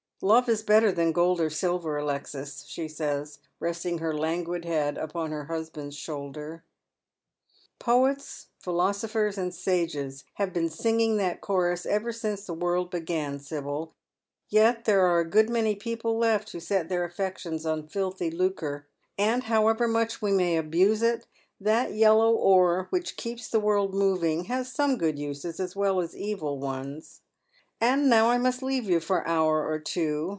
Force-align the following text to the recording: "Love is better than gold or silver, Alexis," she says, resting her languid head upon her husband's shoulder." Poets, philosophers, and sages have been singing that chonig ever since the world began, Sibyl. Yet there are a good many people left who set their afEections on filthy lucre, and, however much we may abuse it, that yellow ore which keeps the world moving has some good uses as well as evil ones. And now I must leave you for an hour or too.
"Love 0.31 0.47
is 0.47 0.61
better 0.61 0.91
than 0.91 1.11
gold 1.11 1.41
or 1.41 1.49
silver, 1.49 1.97
Alexis," 1.97 2.63
she 2.67 2.87
says, 2.87 3.39
resting 3.59 3.97
her 3.97 4.13
languid 4.15 4.65
head 4.65 4.95
upon 4.95 5.31
her 5.31 5.45
husband's 5.45 5.95
shoulder." 5.95 6.63
Poets, 7.79 8.49
philosophers, 8.59 9.35
and 9.35 9.51
sages 9.51 10.23
have 10.35 10.53
been 10.53 10.69
singing 10.69 11.17
that 11.17 11.41
chonig 11.41 11.87
ever 11.87 12.11
since 12.11 12.45
the 12.45 12.53
world 12.53 12.91
began, 12.91 13.39
Sibyl. 13.39 13.95
Yet 14.47 14.85
there 14.85 15.07
are 15.07 15.21
a 15.21 15.27
good 15.27 15.49
many 15.49 15.73
people 15.73 16.15
left 16.15 16.51
who 16.51 16.59
set 16.59 16.87
their 16.87 17.09
afEections 17.09 17.65
on 17.65 17.87
filthy 17.87 18.29
lucre, 18.29 18.85
and, 19.17 19.45
however 19.45 19.87
much 19.87 20.21
we 20.21 20.31
may 20.31 20.55
abuse 20.55 21.01
it, 21.01 21.25
that 21.59 21.95
yellow 21.95 22.31
ore 22.31 22.85
which 22.91 23.17
keeps 23.17 23.49
the 23.49 23.59
world 23.59 23.95
moving 23.95 24.43
has 24.43 24.71
some 24.71 24.99
good 24.99 25.17
uses 25.17 25.59
as 25.59 25.75
well 25.75 25.99
as 25.99 26.15
evil 26.15 26.59
ones. 26.59 27.21
And 27.83 28.11
now 28.11 28.29
I 28.29 28.37
must 28.37 28.61
leave 28.61 28.83
you 28.87 28.99
for 28.99 29.21
an 29.21 29.23
hour 29.31 29.67
or 29.67 29.79
too. 29.79 30.29